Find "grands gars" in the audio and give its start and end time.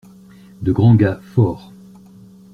0.71-1.19